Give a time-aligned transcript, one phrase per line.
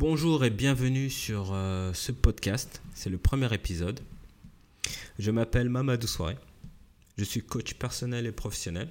[0.00, 2.80] Bonjour et bienvenue sur euh, ce podcast.
[2.94, 4.00] C'est le premier épisode.
[5.18, 6.38] Je m'appelle Mamadou Soiré.
[7.18, 8.88] Je suis coach personnel et professionnel.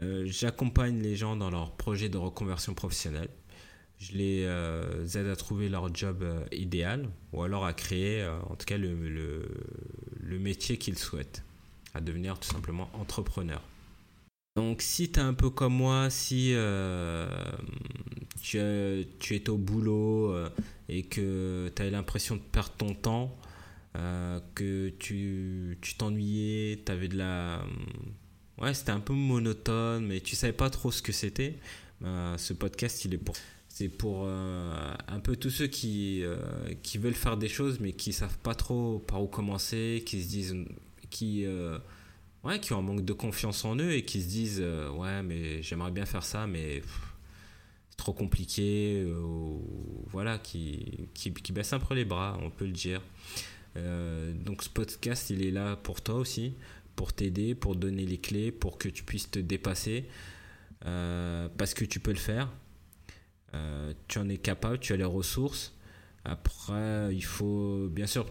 [0.00, 3.30] Euh, j'accompagne les gens dans leurs projets de reconversion professionnelle.
[3.98, 8.64] Je les euh, aide à trouver leur job idéal ou alors à créer en tout
[8.64, 8.94] cas le,
[10.20, 11.42] le métier qu'ils souhaitent,
[11.94, 13.60] à devenir tout simplement entrepreneur.
[14.54, 16.54] Donc si tu es un peu comme moi, si
[18.42, 18.58] tu,
[19.18, 20.48] tu, es au boulot euh,
[20.88, 23.36] et que tu as l'impression de perdre ton temps,
[23.96, 27.64] euh, que tu t'ennuyais, tu avais de la...
[28.58, 31.58] Ouais, c'était un peu monotone, mais tu savais pas trop ce que c'était,
[32.02, 33.34] ce podcast, il est pour...
[33.68, 36.22] C'est pour un peu tous ceux qui,
[36.82, 40.28] qui veulent faire des choses, mais qui savent pas trop par où commencer, qui se
[40.28, 40.54] disent...
[41.08, 41.46] qui
[42.44, 45.22] ouais, qui ont un manque de confiance en eux et qui se disent euh, ouais
[45.22, 46.82] mais j'aimerais bien faire ça mais
[48.02, 49.60] trop compliqué euh,
[50.08, 53.00] voilà qui, qui, qui, un peu les bras on peut le dire.
[53.76, 56.56] Euh, donc ce podcast il est là pour toi aussi
[56.96, 60.08] pour t'aider pour donner les clés pour que tu puisses te dépasser
[60.80, 62.52] parce que tu peux le faire.
[64.08, 65.72] Tu en es capable tu as les ressources.
[66.24, 68.26] Après il faut bien sûr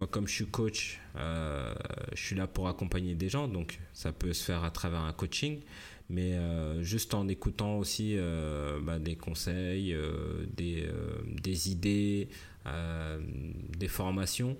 [0.00, 1.74] moi, comme je suis coach, euh,
[2.14, 5.12] je suis là pour accompagner des gens, donc ça peut se faire à travers un
[5.12, 5.60] coaching,
[6.10, 9.96] mais euh, juste en écoutant aussi euh, bah, des conseils,
[10.54, 12.28] des, idées,
[13.78, 14.58] des formations,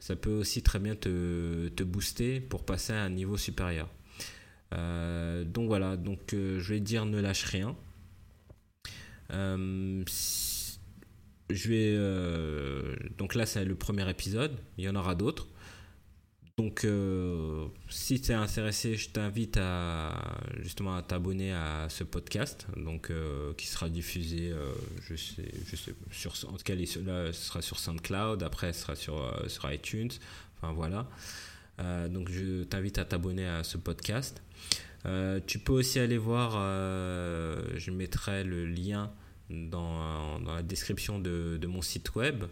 [0.00, 3.88] ça peut aussi très bien te, te, booster pour passer à un niveau supérieur.
[4.72, 7.76] donc voilà, donc je vais dire ne lâche rien.
[11.50, 11.94] Je vais.
[11.96, 14.56] Euh, donc là, c'est le premier épisode.
[14.78, 15.48] Il y en aura d'autres.
[16.56, 22.68] Donc, euh, si tu es intéressé, je t'invite à justement à t'abonner à ce podcast,
[22.76, 24.52] donc euh, qui sera diffusé,
[25.02, 28.82] je sais, je sais, sur, en tout cas, là, ce sera sur SoundCloud, après, ce
[28.82, 30.12] sera sur, sur iTunes.
[30.56, 31.08] Enfin voilà.
[32.08, 34.40] donc, je t'invite à t'abonner à ce podcast.
[35.48, 39.12] tu peux aussi aller voir, je mettrai le lien
[39.50, 42.44] dans, la description de, mon site web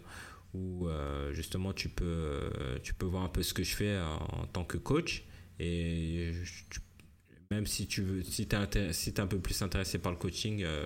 [0.53, 2.49] où euh, justement tu peux,
[2.83, 5.23] tu peux voir un peu ce que je fais en, tant que coach.
[5.59, 6.31] Et
[7.51, 10.63] même si tu veux, si es, si es, un peu plus intéressé par le coaching
[10.63, 10.85] euh,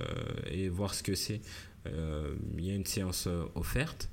[0.49, 1.41] et voir ce que c'est,
[1.85, 4.09] euh, il y a une séance offerte.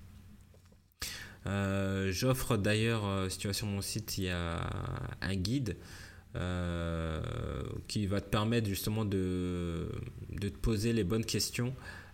[1.47, 4.67] J'offre d'ailleurs, si tu vas sur mon site, il y a
[5.21, 5.77] un guide
[6.37, 7.23] euh,
[7.87, 9.89] qui va te permettre justement de,
[10.31, 11.73] de te poser les bonnes questions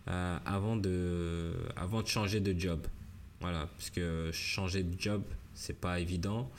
[0.08, 2.86] euh, avant, de, avant de changer de job.
[3.40, 5.22] Voilà, parce que changer de job,
[5.54, 6.50] c'est pas évident.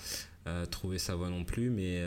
[0.47, 2.03] Euh, trouver sa voie non plus, mais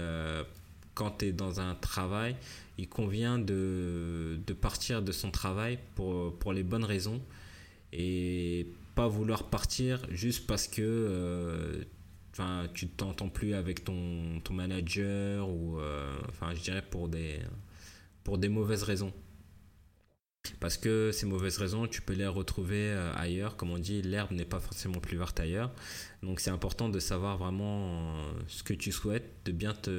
[0.94, 2.34] quand tu es dans un travail,
[2.76, 7.20] il convient de, de, partir de son travail pour, pour les bonnes raisons
[7.92, 8.66] et
[8.96, 11.86] pas vouloir partir juste parce que
[12.34, 17.38] enfin tu t'entends plus avec ton, ton manager ou euh, enfin je dirais pour des
[18.24, 19.12] pour des mauvaises raisons.
[20.60, 23.56] Parce que ces mauvaises raisons tu peux les retrouver euh, ailleurs.
[23.56, 25.72] Comme on dit l'herbe n'est pas forcément plus verte ailleurs.
[26.22, 29.90] Donc c'est important de savoir vraiment euh, ce que tu souhaites de bien te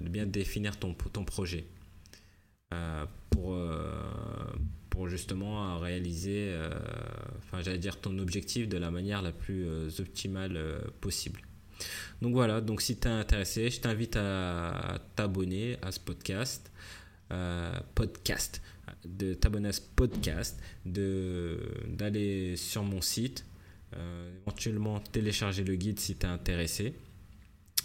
[0.00, 1.66] de bien définir ton ton projet.
[3.30, 3.58] Pour
[4.90, 6.54] pour justement réaliser
[7.38, 9.66] enfin j'allais dire ton objectif de la manière la plus
[10.00, 11.40] optimale possible
[12.22, 16.70] donc voilà, donc si tu es intéressé, je t'invite à t'abonner à ce podcast.
[17.32, 18.62] Euh, podcast,
[19.04, 23.44] de t'abonner à ce podcast, d'aller sur mon site,
[23.96, 26.94] euh, éventuellement télécharger le guide si tu es intéressé.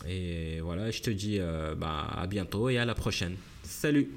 [0.08, 3.36] Et voilà, je te dis euh, bah, à bientôt et à la prochaine.
[3.64, 4.12] Salut